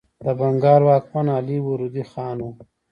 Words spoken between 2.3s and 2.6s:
و.